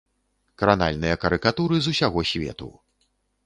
[0.61, 2.75] Кранальныя карыкатуры з усяго свету.